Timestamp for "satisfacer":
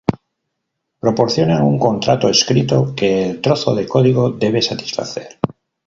4.63-5.37